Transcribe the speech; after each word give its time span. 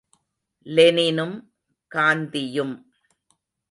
லெனினும் 0.65 1.35
காந்தியும்…. 1.91 2.75